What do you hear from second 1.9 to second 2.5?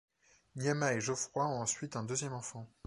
un deuxième